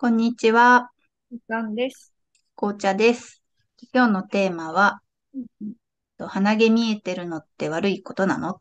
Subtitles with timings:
[0.00, 0.92] こんにちは、
[1.48, 2.12] なんです。
[2.54, 3.42] 紅茶です。
[3.92, 5.00] 今日のテーマは、
[6.20, 8.60] 鼻毛見えてるのって悪いことなの？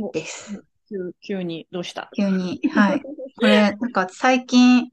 [0.00, 0.64] おです。
[0.88, 2.10] 急急にどうした？
[2.16, 2.60] 急に。
[2.72, 3.02] はい。
[3.36, 4.90] これ、 なんか最近、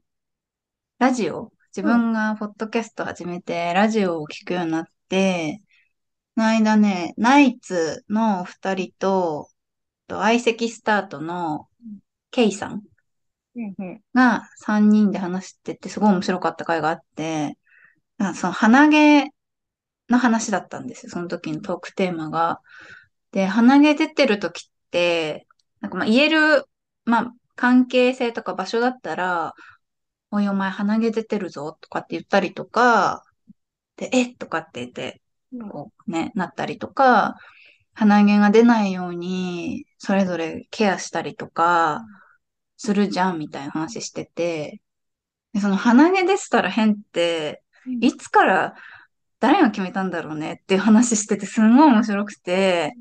[1.00, 5.60] ラジオ、自分がポッドキャスト始めて、ラジオを聞くようになって、
[6.36, 9.50] この間ね、ナイツの二人と、
[10.06, 11.68] と相席スタートの
[12.30, 12.84] ケイさん
[14.14, 17.56] が3人で話してて、すごい面白かった回があって、
[18.18, 19.24] なんかその鼻毛
[20.08, 21.12] の話だったんですよ。
[21.12, 22.60] その時のトークテーマが。
[23.32, 25.46] で、鼻毛出てる時って、
[25.80, 26.64] なんかまあ言える、
[27.04, 29.54] まあ関係性とか場所だったら、
[30.30, 33.24] おいお前鼻毛出てるぞとかって言ったりとか、
[33.96, 35.22] で、えとかって言って、
[35.52, 37.36] うんこうね、なったりとか、
[37.94, 42.02] 鼻毛が出ないように、それぞれケアしたりとか、
[42.82, 44.80] するじゃんみたいな話してて、
[45.52, 47.62] でその鼻毛ですたら変って、
[48.00, 48.74] いつから
[49.38, 52.94] 誰が決めたんだろうねっていう話してて、すんごい面白くて、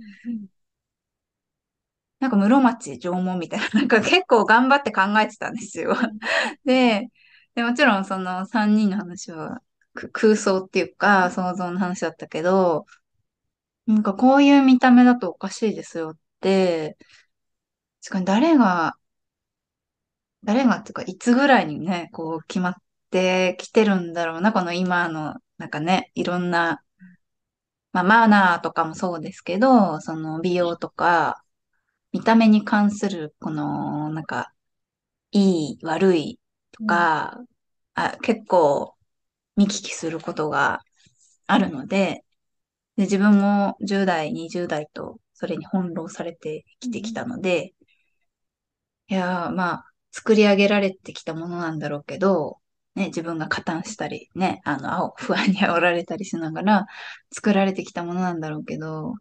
[2.20, 5.96] なんか室町縄文みたいな、 なんか結構頑張って考えてたんですよ。
[6.66, 7.08] で、
[7.56, 9.62] でもちろんその3人の話は
[9.94, 12.86] く空想っていうか想像の話だったけど、
[13.86, 16.98] なんかこういう見た目だとおかしいですよって、
[18.04, 18.96] 確かに誰が、
[20.44, 22.74] 誰がっていうかいつぐらいにね、こう決まっ
[23.12, 26.84] てきてるんだろうな、この今の、なんかね、いろんな、
[27.92, 31.44] まあマナーとかもそうですけど、その美容とか、
[32.14, 34.54] 見た目に関する、この、なんか、
[35.32, 36.40] いい、悪い
[36.74, 37.40] とか、
[37.96, 38.96] あ、結構
[39.58, 40.82] 見聞きすることが
[41.48, 42.26] あるので、
[42.98, 47.74] で、自分も10代、20代とそれに翻弄されてきてきたので、
[49.08, 52.58] いやー、まあ、作り上げられてきたものなんだろうけど、
[52.96, 56.86] ね、自分が加担したり、ね、あの、青 不安に煽られたりしながら
[57.32, 59.14] 作られてきたものなんだろうけど、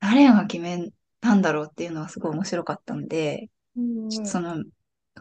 [0.00, 0.88] 誰が決め
[1.20, 4.62] たんだろうっていうのはすごい面白かったんで、うんちょっとその、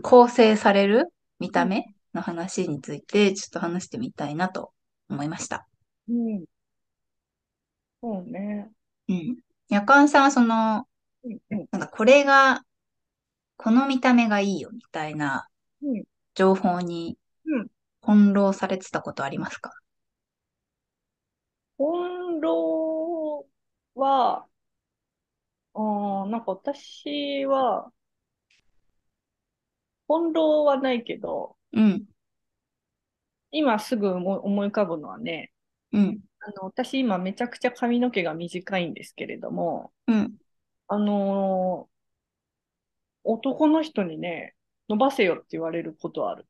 [0.02, 4.74] 構成される見た目の話について、ちょっと話してみたいなと
[5.10, 5.68] 思いました。
[6.10, 6.46] うん
[8.02, 8.70] そうね。
[9.08, 9.38] うん。
[9.70, 10.88] 夜間さんはその、
[11.72, 12.62] なんかこれが、
[13.58, 15.48] この見た目がいいよみたいな
[15.82, 16.04] うん。
[16.34, 17.68] 情報にうん。
[18.02, 19.72] 翻弄されてたことありますか？
[21.78, 23.48] 翻弄
[23.96, 24.46] は、
[25.74, 27.92] あーなんか私は、
[30.08, 32.06] 翻弄はないけど、うん、
[33.52, 35.52] 今すぐ思い浮かぶのはね、
[35.92, 40.38] うん、あの、私今めちゃくちゃ髪の毛が短いんですけれども、うん。
[40.88, 41.95] あのー
[43.26, 44.56] 男の人にね、
[44.90, 46.48] 伸ばせよって言われることある。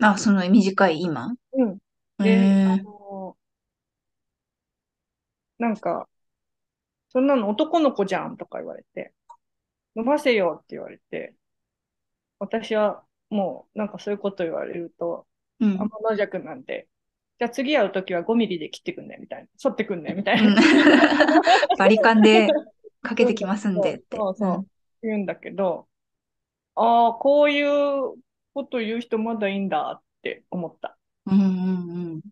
[0.00, 1.34] あ、その短い今？
[1.52, 1.78] うん。
[2.20, 3.36] へで、あーの
[5.58, 6.08] なんか、
[7.10, 9.14] そんなの男の子じゃんとか言われて、
[9.96, 11.36] 伸ばせよって言われて、
[12.38, 15.26] 私はもうなんかそういうこと言われると、
[15.60, 15.78] うん。
[15.78, 16.88] 天の弱なんで、
[17.38, 20.62] じゃあ次会うときは5ミリで切ってくんねみたいな、剃ってくんねみたいうんな。
[21.78, 22.48] バリカンで
[23.02, 24.16] かけてきますんでって。
[24.16, 24.66] そうそうそう
[25.02, 25.88] 言うんだけど、
[26.76, 28.16] ああ、こういう
[28.54, 32.22] こと言う人まだいいんだって思ったうん、うん、うん。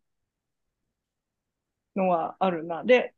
[1.97, 2.85] のはあるな。
[2.85, 3.15] で、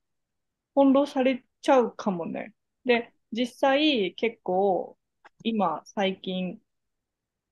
[0.75, 2.55] 翻弄されちゃうかもね。
[2.85, 4.99] で、実際結構
[5.45, 6.61] 今最近、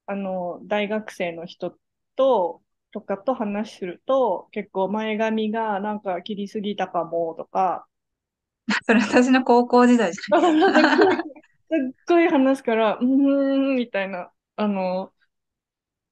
[0.06, 1.78] あの、大学生の人
[2.16, 2.62] と、
[2.92, 7.88] とかと話すると、結構前髪がなんか切りすぎたかもとか、
[8.86, 11.35] それ私の高校時代じゃないす
[11.70, 15.12] っごい話すから、うーん、みたいな、あの、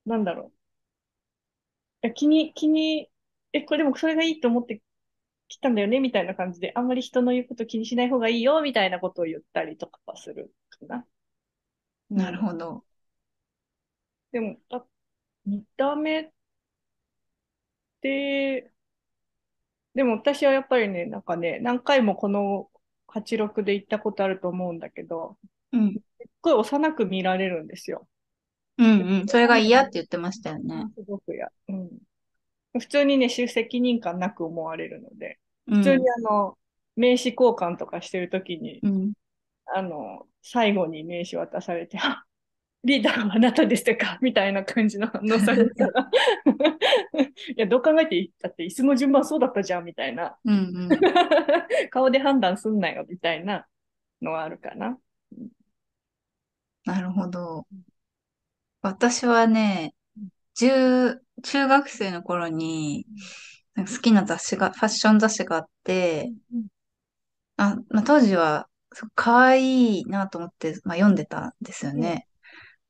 [0.06, 0.52] なんだろ
[2.02, 2.06] う。
[2.08, 3.10] え気に、気に、
[3.52, 4.82] え、これでもそれがいいと思って
[5.48, 11.06] きたんだよね、みたいな感じで、あんまり人の言うこと気にしない方がいいよ、みたいなことを言ったりとかはするかな。
[12.10, 12.42] なるど。
[12.42, 12.84] ほど。
[14.32, 14.84] でも、あ
[15.46, 16.30] 見た目っ
[18.00, 18.70] て、
[19.94, 22.68] でも私はやっぱりね、なんかね、何回もこの
[23.14, 25.36] 86で行ったことあると思うんだけど、
[25.72, 26.00] うん、すっ
[26.42, 28.06] ごい幼く見られるんですよ。
[28.78, 29.28] うん、うん。
[29.28, 30.86] それが嫌って言ってましたよね。
[30.96, 31.88] すごくや、うん。
[32.78, 35.38] 普通にね、責任感なく思われるので、
[35.68, 36.58] うん、普通にあの、
[36.96, 39.12] 名刺交換とかしてるときに、うん。
[39.66, 42.24] あの、最後に名刺渡されて、あ、
[42.84, 44.18] リーダーはあなたでしたか？
[44.22, 46.10] みたいな感じの反応されるから。
[47.24, 48.32] いや、どう考えていい？
[48.40, 50.36] だって椅子の順番そうだったじゃん、みたいな。
[50.44, 50.88] うん、うん。
[51.90, 53.66] 顔で判断すんなよ、みたいな
[54.22, 54.98] のはあるかな。
[56.84, 57.66] なるほど。
[58.82, 59.94] 私はね、
[60.54, 63.06] 中、中学生の頃に、
[63.76, 66.66] 好きな雑誌が、ファッション雑誌があって、うん
[67.56, 68.68] あ、まあ、当時は、
[69.14, 72.26] 可愛いなと思って、まあ、読んでたんですようんね。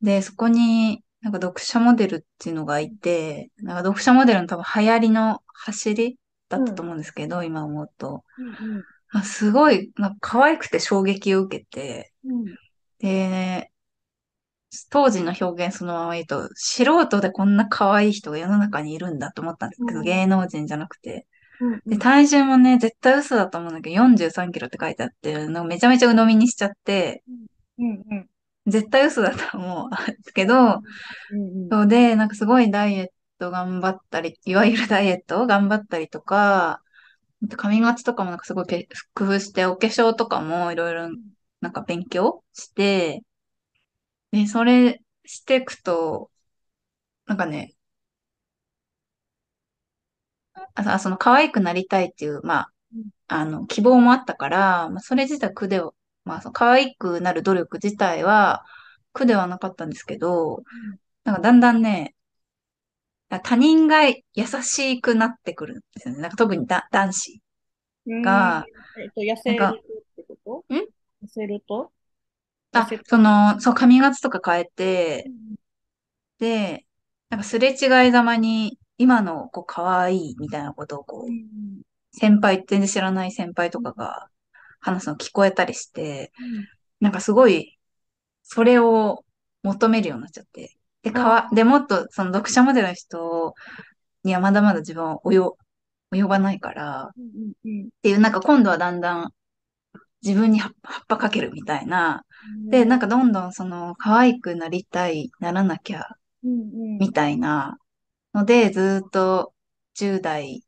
[0.04, 6.18] で、そこに、なんか読者モデルっていうのがいて、なんか読者モデルの多分流行りの走り
[6.50, 8.24] だったとうん思うんですけど、今思うと。
[8.38, 8.84] うん
[9.16, 12.44] あ、すごい、なんか可愛くて衝撃を受けて、うん。
[12.98, 13.70] で、
[14.90, 21.10] 当時の表現そのまま言うと、素人でこんな可愛い人が世の中にいるんだと思ったんですけど、芸能人じゃなくて。
[21.10, 21.26] で、
[21.60, 21.98] うんうん。
[22.00, 27.22] 体重もね、絶対嘘だと思うんだけど、43キロって書いてあって、なんかめちゃめちゃ鵜呑みにしちゃって、
[27.78, 28.28] うんうん
[28.66, 29.88] 絶対嘘だと思う。
[29.88, 30.54] んですけど、
[31.30, 33.08] うんそうで、なんかすごいダイエッ
[33.38, 36.82] ト頑張ったり、いわゆるダイエットを頑張ったりとか、
[37.56, 41.10] 髪型とかもなんかすごいけ工夫して、お化粧とかもいろいろ
[41.60, 43.22] なんか勉強して、
[44.32, 46.30] で、それしていくと、
[47.26, 47.74] なんかね、
[50.74, 52.70] あ、その可愛くなりたいっていう、まあ、
[53.28, 55.92] あの、希望もあったから、まあ、それ自体苦では、
[56.24, 58.64] まあ、その可愛くなる努力自体は
[59.12, 60.62] 苦ではなかったんですけど、
[61.24, 62.14] なんかだんだんね、
[63.42, 64.16] 他人が優
[64.62, 66.20] しくなってくるんですよね。
[66.20, 67.40] なんか特にだ男子
[68.06, 68.22] うん。
[68.22, 68.64] が、
[68.96, 69.62] えっと、痩せる
[70.22, 70.78] ってこん？
[70.78, 70.84] と
[71.24, 71.90] 痩せると？
[72.72, 72.88] 痩あ。
[73.06, 75.54] その、そう、髪型とか変えて、うん
[76.38, 76.84] で、
[77.30, 81.82] なんかすれ違いざまに、今の子可愛いみたいなことをうこう、ん
[82.12, 84.28] 先輩、全然知らない先輩とかが
[84.84, 86.68] 話すの聞こえたりして、うん。
[87.00, 87.78] なんかすごい、
[88.42, 89.24] それを
[89.62, 90.76] 求めるようになっちゃって。
[91.02, 93.54] で、かわ、で、あもっとその読者モデルの人
[94.24, 95.50] にはまだまだ自分は及、
[96.12, 97.88] 及ばないから、っうんうん。
[98.02, 99.32] ていう、なんか今度はだんだん
[100.22, 100.72] 自分に葉っ
[101.08, 102.24] ぱかけるみたいな。
[102.70, 106.06] で、なんうんかどんどんその可愛くなりたい、ならなきゃ、
[106.42, 107.78] みたいな。
[108.34, 109.54] ので、ずっと
[109.94, 110.64] 10代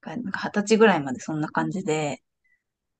[0.00, 2.22] が、なんか20歳ぐらいまでそんな感じで、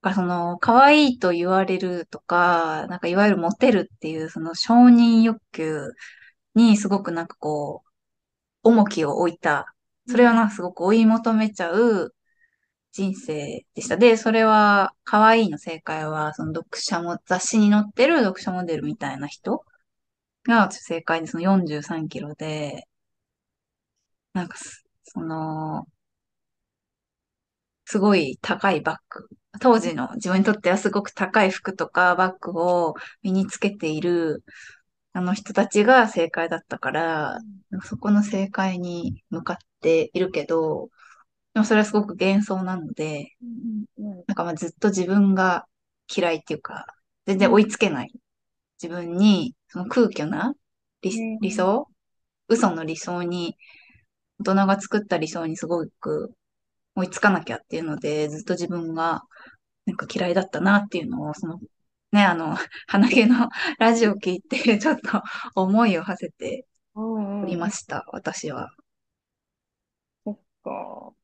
[0.04, 5.92] かその、可愛いと言われるとか、なんかいわゆるモテるっていうその承認欲求
[6.54, 7.90] にすごくなんかこう、
[8.64, 9.74] 重きを置いた。
[10.08, 12.14] それはなんかすごく追い求めちゃう
[12.92, 13.96] 人生でした。
[13.96, 19.64] で、それは、可愛いの正解は、その読者も、雑誌に載ってる読者モデルみたいな人
[20.44, 22.86] が正解で、その43キロで、
[24.34, 25.86] なんかす、その、
[27.86, 29.28] すごい高いバッグ。
[29.60, 34.42] 当時の自分にとってはすごく高い服とかバッグを身につけている
[35.12, 37.38] あの人たちが正解だったから、
[37.84, 40.88] そこの正解に向かっているけど、
[41.52, 43.28] でもそれはすごく幻想なので、
[43.96, 45.66] なんかまあずっと自分が
[46.12, 46.86] 嫌いっていうか、
[47.26, 48.12] 全然追いうんつけない。
[48.82, 50.52] 自分に、その空虚な
[51.00, 51.86] 理、理想？
[52.48, 53.56] 嘘の理想に、
[54.40, 56.32] 大人が作った理想にすごく
[56.96, 59.22] 追いつかなきゃっていうので、ずっと自分が
[59.86, 61.60] なんか嫌いだったなっていうのを、その、
[62.12, 62.56] ね、あの、
[62.88, 63.48] 鼻毛の
[63.78, 65.22] ラジオ聞いて、 ちょっと
[65.54, 68.70] 思いを馳せておりました、私は。
[70.24, 71.14] そっか。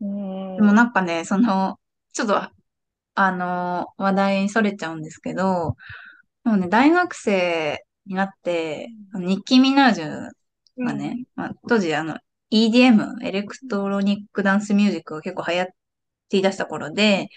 [0.00, 0.56] うん。
[0.56, 1.78] でもうんなんかね、その、
[2.12, 2.50] ちょっと、
[3.14, 5.76] あの、話題にそれちゃうんですけど、
[6.44, 10.30] もうね、大学生になって、ニッキー・ミナージュ
[10.78, 12.18] がね、うんまあ、当時あの、
[12.50, 15.66] EDM、エレクトロニックダンスミュージックが結構流行っ
[16.32, 17.28] てい出した頃で、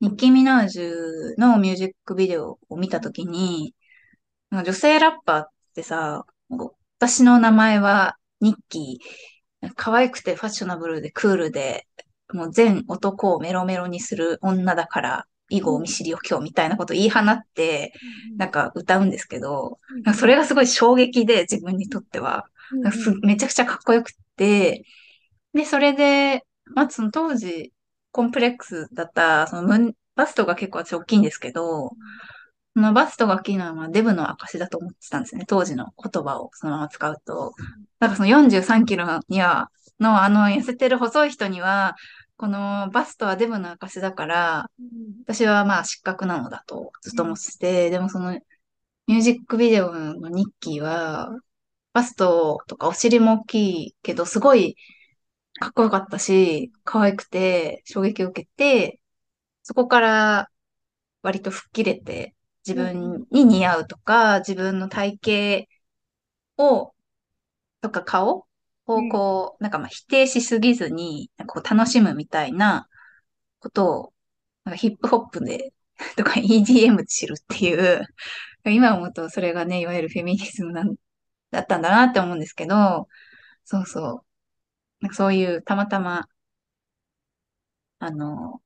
[0.00, 0.92] ニッキー・ミナージュ
[1.38, 3.74] のミュージックビデオを見たときに、
[4.50, 6.26] 女性ラッパーってさ、
[6.98, 11.86] 私の名前はニッキー、可愛くてファッショナブルでクールで、
[12.32, 17.92] もう全男をメロメロにする女だから、以後見知りおきょうみたいなこと言い放って、
[18.38, 19.78] なんか歌うんですけど、
[20.18, 22.46] それがすごい衝撃で自分にとっては、
[23.22, 24.84] めちゃくちゃかっこよくって、
[25.54, 26.44] で、それで、
[26.74, 27.71] まあその当時、
[28.12, 31.90] コンプレックスだった、そのバストが結構私大きいんですけど、
[32.74, 35.44] そのバストが大きいのはまあデブの証だと思ってたんですね。
[35.46, 37.54] 当時の言葉をそのまま使うと。
[37.98, 41.96] なんかその43キロには、のあの痩せてる細い人には、
[42.36, 44.70] このバストはデブの証だから、
[45.26, 48.38] 私はまあ失格なのだとずっと思ってて、でもその
[49.06, 51.30] ミュージックビデオのニッキーは、
[51.92, 54.76] バストとかお尻も大きいけど、すごい
[55.62, 59.00] かっこよかったし、可愛くて衝撃を受けて、
[59.62, 60.50] そこから
[61.22, 62.34] 割と吹っ切れて、
[62.66, 65.68] 自分に似合うとか、自分の体
[66.58, 66.94] 型を、
[67.80, 68.46] とか顔
[68.86, 72.88] をこう、なんかまあ否定しすぎずに、なんかこう楽しむみたいな
[73.60, 74.14] ことを、
[74.64, 75.72] なんかヒップホップで、
[76.16, 78.02] とか EDM で知るっていう、
[78.64, 80.96] 今思うとそれがね、いわゆるフェミニズムなん
[81.52, 83.08] だったんだなって思うんですけど、
[83.64, 84.31] そうそう。
[85.02, 86.26] なんかそういうたまたま、
[87.98, 88.62] あの、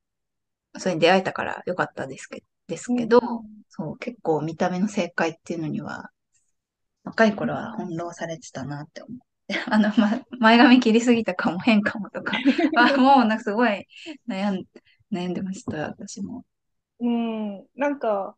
[0.78, 3.20] それに出会えたからよかったですけですうんけど、
[3.68, 6.10] そう、結構見た目の正解っていうのには、
[7.04, 9.20] 若い頃は翻弄されてたなって思う。
[9.70, 12.38] あの、ま、前髪切りすぎたかも変かもとか、
[12.74, 13.86] まあ、もうなんかすごい
[14.28, 14.64] 悩ん、
[15.12, 16.44] 悩んでました、私も。
[17.00, 18.36] うん、なんか、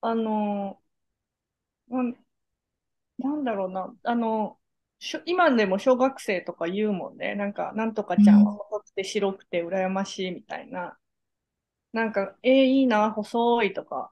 [0.00, 0.80] あの、
[1.88, 2.14] なん
[3.18, 4.58] なんだろうな、あの、
[5.26, 7.34] 今でも小学生とか言うもんね。
[7.34, 8.58] なんか、なんとかちゃんはうん。
[8.58, 10.98] 細くて白くて羨ましいみたいな。
[11.92, 14.10] なんか、えー、いいな、細いとか。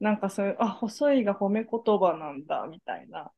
[0.00, 3.30] なんかそういう、あ、細いが褒め言葉なんだ、みたいな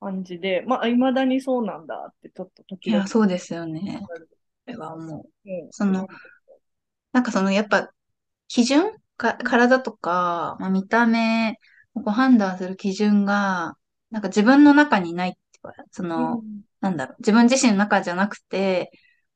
[0.00, 4.02] 感じで、まあ、未だにそうなんだって、ちょっと時々いや、そうですよね。
[4.78, 5.50] はもう。
[5.50, 6.06] うんその、
[7.12, 7.90] なんかその、やっぱ、
[8.48, 8.92] 基準？
[9.16, 11.58] か、体とか、まあ、見た目
[12.04, 13.76] 判断する基準が、
[14.10, 15.38] なんか自分の中にない
[15.90, 16.62] その、うん。
[16.80, 18.90] なんだろう、自分自身の中じゃなくて、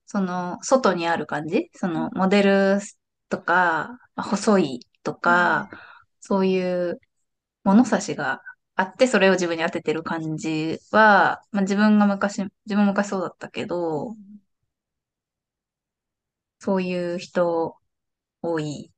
[0.06, 1.70] その、外にある感じ？
[1.74, 2.80] その、モデル
[3.28, 5.70] とか、まあ細いとか、
[6.20, 7.00] そういう
[7.64, 8.42] 物差しが
[8.76, 14.16] あって、それを自分に当ててる感じは、まあ、自分が昔、自分も昔そうだったけど、
[16.58, 17.76] そういう人
[18.42, 18.92] 多い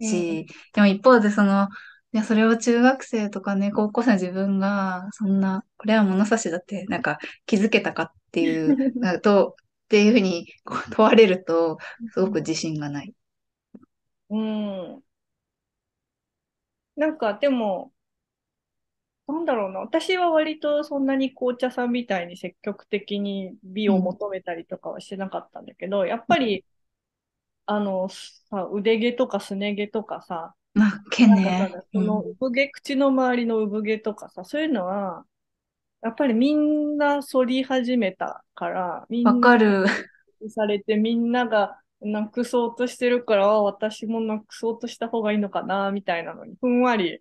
[0.00, 0.08] うん。
[0.08, 1.68] し、でも一方でその、
[2.12, 10.46] いや、それを中学生とかね、高校生の自分が、そんな、これは物差しだって、なんか気づけたかっていう、 なと、っていうふうに
[10.92, 11.78] 問われると、
[12.14, 13.14] すごく自信がない。
[14.28, 15.02] うん。
[16.96, 17.92] なんか、でも、
[19.28, 19.80] なんだろうな。
[19.80, 24.02] 私は割とそんなに紅茶さんみたいに積極的に美をうん。
[24.02, 26.64] 求めたりとかはしてなかったんだけど、やっぱり、
[27.66, 31.80] あの、さ、腕毛とかすね毛とかさ、まあ、毛なんかさ、ね。
[31.92, 32.36] うそのん。
[32.40, 35.26] 産毛、口の周りの産毛とかさ、そういうのは、
[36.02, 39.84] やっぱりみんな剃り始めたから、みわんなかる。
[40.50, 47.20] されて、みんながなくそうとしてるから、あ私もなくそうとした方がいいのかな、みたいなのに、ふんわり、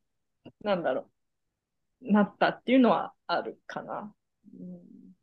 [0.62, 1.10] なんだろ
[2.02, 4.14] う、なったっていうのはあるかな。
[4.60, 5.16] うん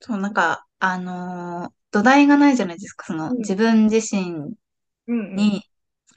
[0.00, 3.04] そう、なんか、あのー土台がないじゃないですか。
[3.06, 4.54] その、うん自分自身
[5.32, 5.62] に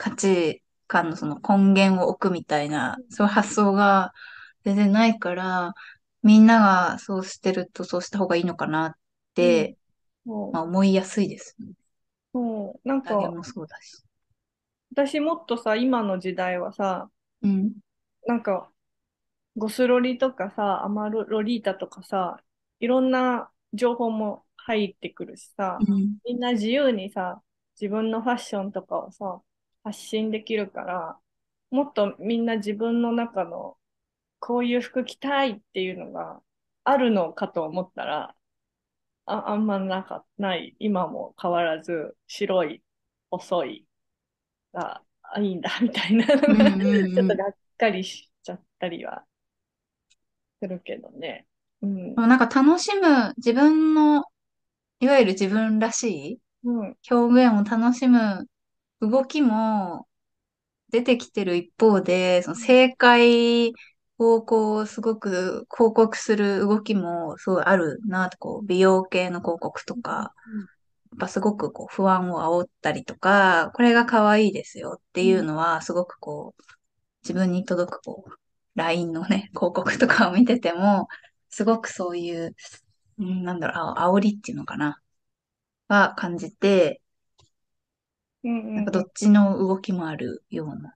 [0.04, 4.12] 価値観のその根源を置くみたいな、そういう発想が
[4.66, 5.74] 全然ないから、
[6.24, 8.98] みんながそうしてるとそうした方がいいのかなっうん
[9.36, 9.78] て、
[10.26, 11.68] そうまあ、思いやすいですね。
[12.34, 14.04] そう、なんか、もそうだし。
[14.92, 17.10] 私もっとさ、今の時代はさ、
[17.42, 17.74] うん。
[18.28, 18.70] なんか、
[19.58, 22.44] ゴスロリとかさ、アマロロリータとかさ、
[22.80, 26.18] いろんな情報も入ってくるしさ、うん。
[26.26, 27.42] みんな自由にさ、
[27.80, 29.42] 自分のファッションとかをさ、
[29.84, 31.20] 発信できるから、
[31.72, 33.78] もっとみんな自分の中の
[34.40, 36.42] こういう服着たいっていうのが
[36.84, 38.36] あるのかと思ったら、
[39.26, 40.76] あ、あんまなか、ない。
[40.80, 42.84] 今も変わらず、白い、
[43.32, 43.88] 細い
[44.74, 46.26] が、あ、いいんだ、 みたいな。
[46.28, 47.22] ちうんうんうん。
[47.22, 49.26] ょっとがっかりしちゃったりは
[50.62, 51.46] するけどね。
[51.82, 52.16] うん。
[52.16, 54.26] なんか楽しむ、自分の、
[55.00, 56.98] いわゆる自分らしいうん。
[57.12, 58.48] 表現を楽しむ
[59.10, 60.08] 動きも
[60.90, 63.74] 出てきてる一方で、その正解
[64.18, 70.34] をこう、すごく広告する動きもすごいあるなと、こう、美容系の広告とか、
[71.12, 75.48] やっぱすごくこう、不安を煽ったりとか、これが可愛いですよっていううん。
[75.48, 76.64] のは、すごくこう、
[77.24, 78.32] 自分に届くこう、
[78.76, 81.08] LINE のね、広告とかを見てても、
[81.50, 82.56] すごくそういう、
[83.20, 85.02] うんなんだろう、あ煽りっていうのかな、
[85.90, 87.03] は感じて。
[88.44, 90.96] なんかどっちの動きもあるような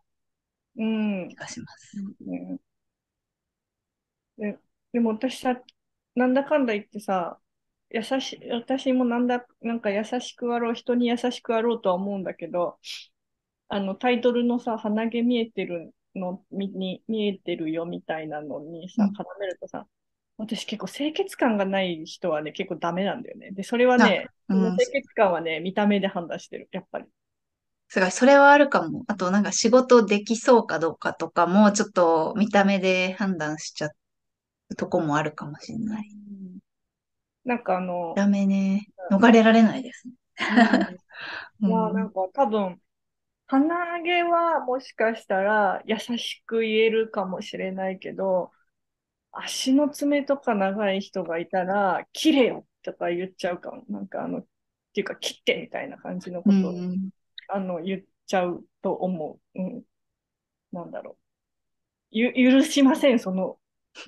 [0.77, 1.21] うん。
[1.23, 1.97] うん気がします。
[2.21, 2.59] ね
[4.37, 4.57] で、
[4.93, 5.61] でも私さ、
[6.15, 7.39] なんだかんだ言ってさ、
[7.89, 12.79] 優しい、私もなんだ、なんか優しくあろう、人に優しくあろうとは思うんだけど、
[13.69, 19.87] あのタイトルのさ、鼻毛見えてるのみに見えてるよみたいなのにさ、うん絡めるとさ、
[20.37, 23.51] 私結構清潔感がない人はね、結構ダメなんだよね。
[23.51, 27.05] で、それはあ、ね、うん、清潔感はね、見た目で判断してる、やっぱり。
[27.89, 29.03] すごい、それはあるかも。
[29.07, 33.87] あと、なんか仕事できそうかどうかとかも、ちょっと見た目で判断しちゃ
[34.69, 36.07] うとこもあるかもしれない。
[36.07, 36.59] うん
[37.45, 38.87] なんかあの、ダメね。
[39.09, 40.13] 逃れられないですね。
[40.49, 40.95] うん、
[41.65, 42.05] いや、なうん。
[42.05, 42.81] んか多分、
[43.47, 48.51] 鼻毛はもしかしたら優しく言えるかもしれないけど、
[49.31, 53.85] 足の爪とか長い人がいたら、切れよとか言っちゃうかも。
[53.89, 54.47] なんかあの、っ
[54.93, 57.09] ていうか切ってみたいな感じのうことを、ん。
[57.49, 59.61] あの、言っちゃうと思う。
[59.61, 59.83] うん。
[60.71, 61.15] なんだろう。
[62.11, 63.57] ゆ許しません、その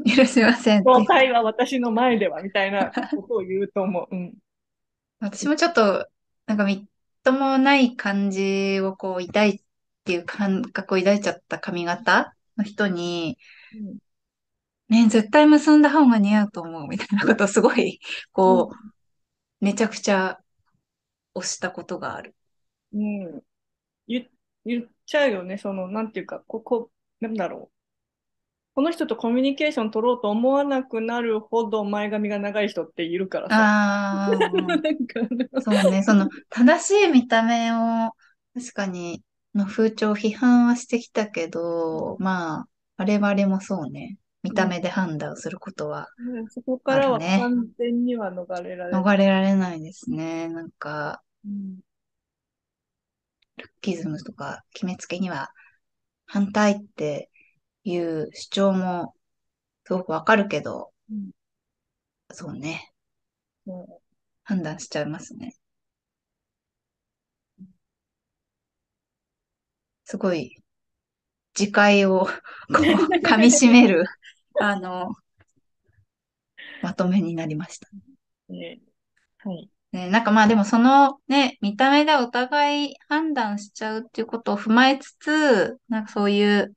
[0.05, 4.15] 許しませんって状態は私の前では、みたいなことを言うと思う。
[4.15, 4.33] うん。
[5.19, 6.07] 私もちょっと、
[6.45, 6.83] なんかみっ
[7.23, 9.59] ともない感じをこう抱いっ
[10.05, 13.37] ていう感覚を抱いちゃった髪型の人に、
[13.73, 13.97] うん
[14.89, 17.99] ね、絶対結んだ方が似合うと思うみたいなことをすごい、
[18.31, 18.75] こう
[19.61, 20.39] う、めちゃくちゃ
[21.35, 22.35] 押したことがある。
[22.97, 23.25] ん。
[23.25, 23.43] うん。
[24.07, 24.29] 言、
[24.65, 25.57] 言っちゃうよね。
[25.57, 26.91] その、なんていうか、ここ、
[27.21, 27.75] なんだろう。
[28.75, 33.75] この人とコミュニケーション取ろうと思わなくなるほど前髪が長い人っているからさ。
[34.27, 35.21] あ なんあ、か
[35.57, 38.11] そうね、その正しい見た目を、
[38.55, 39.23] 確かに、
[39.55, 49.03] の風潮を批判はしてきたけど、まあ、我々もそうね、見た目で判断することはねそこからは完全には逃れられない。
[49.03, 50.47] 逃れられないですね。
[50.49, 51.79] なんか、うん
[53.81, 55.49] キズムとか決めつけには
[56.25, 57.29] 反対って
[57.83, 59.13] いう主張も
[59.85, 61.31] すごくわかるけど、うん
[62.31, 62.91] そうね、
[63.65, 64.01] そ
[64.43, 65.55] 判断しちゃいますね。
[70.05, 70.55] すごい、
[71.57, 72.29] 自戒を こ
[72.69, 72.77] う
[73.25, 74.05] 噛み締める、
[74.59, 75.15] あの、
[76.81, 77.87] まとめになりました。
[78.49, 78.79] うね
[79.39, 79.69] はい。
[79.91, 86.73] ね、なんかまあでもそのね、見た目でお互い判断しちゃうっていうことを踏まえつつ、なんかそういう、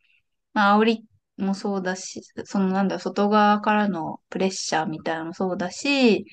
[0.54, 1.04] まあ煽り
[1.38, 6.24] もそうだし、そのなんだ、外側からのプレッシャーみたいなのもそうだし、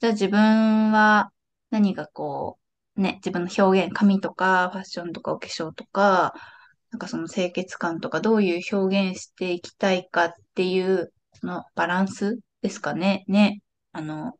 [0.00, 1.32] じゃあ自分は
[1.70, 2.58] 何がこ
[2.96, 6.34] う、ね、自分の表現、髪とかファッションとかお化粧とか、
[6.90, 13.24] なんかその清潔感とかどういう表現していきたいかっていう、そのバランスですかね。
[13.28, 13.62] ね。
[13.92, 14.34] あの、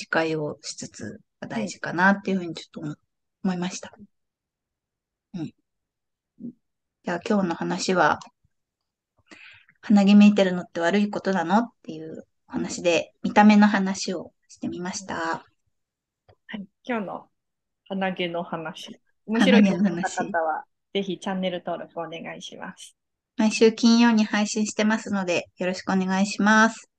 [0.00, 2.94] 自戒をしつつが大事かなっていうふうにちょっと思
[3.44, 3.92] 思いました。
[5.34, 5.44] うん。
[5.46, 8.18] じゃあ今日の話は、
[9.82, 15.14] 鼻毛めいてるのって悪いことなのっていうお話で、見た目の話をしてみました。
[15.14, 16.66] はい。
[16.84, 17.28] 今日の
[17.88, 19.00] 鼻毛の話。
[19.26, 22.96] 面白いと思った方は、ぜひチャンネル登録お願いします。
[23.36, 26.89] 毎週金曜に配信してますので、よろしくお願いします。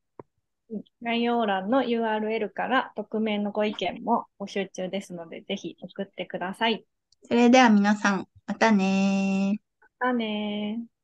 [1.01, 6.85] 概要欄の URL から匿名のご意見も募集中ですので、ぜひ送ってください。
[7.23, 9.61] それでは皆さん、またねー。
[9.99, 11.00] またねー。